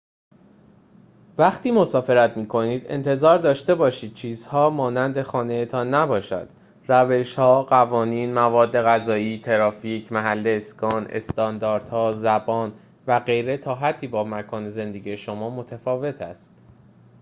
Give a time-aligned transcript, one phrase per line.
[1.37, 6.49] وقتی مسافرت می‌کنید انتظار داشته باشید چیزها مانند خانه‌تان نباشد
[6.87, 12.73] روش‌ها قوانین مواد غذایی ترافیک محل اسکان استانداردها زبان
[13.07, 16.53] و غیره تا حدی با مکان زندگی شما متفاوت است